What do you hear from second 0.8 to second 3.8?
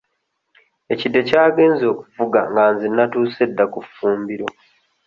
Ekide kyagenze okuvuga nga nze nnatuuse dda ku